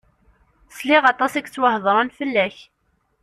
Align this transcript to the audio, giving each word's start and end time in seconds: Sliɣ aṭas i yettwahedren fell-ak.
Sliɣ 0.77 1.03
aṭas 1.11 1.33
i 1.35 1.39
yettwahedren 1.41 2.09
fell-ak. 2.17 2.57